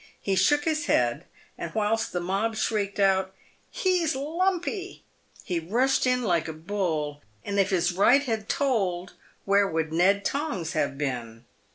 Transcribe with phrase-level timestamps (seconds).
[0.19, 1.25] He shook his head,
[1.59, 3.35] and whilst the mob shrieked out"
[3.83, 5.03] He's lumpy!"
[5.43, 9.13] he rushed in like a bull, and if his right had told,
[9.45, 11.45] where would Ned Tongs have been